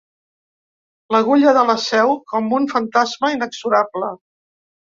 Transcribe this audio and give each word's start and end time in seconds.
L'agulla 1.15 1.53
de 1.59 1.65
la 1.71 1.77
Seu, 1.85 2.15
com 2.33 2.49
un 2.61 2.67
fantasma 2.75 3.33
inexorable. 3.39 4.11